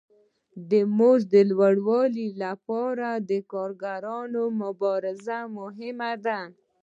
[0.69, 6.39] د مزد د لوړوالي لپاره د کارګرانو مبارزه مهمه ده